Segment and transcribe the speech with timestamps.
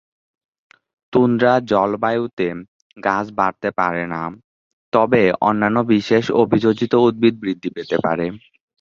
[1.13, 2.47] Tundra জলবায়ুতে
[2.97, 4.21] গাছ বাড়তে পারে না,
[4.93, 8.25] তবে অন্যান্য বিশেষ অভিযোজিত উদ্ভিদ বৃদ্ধি পেতে পারে।